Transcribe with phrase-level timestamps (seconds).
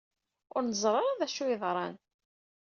[0.55, 1.95] Ur neẓri ara d acu ay yeḍran.